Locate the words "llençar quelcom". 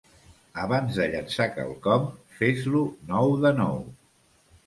1.15-2.09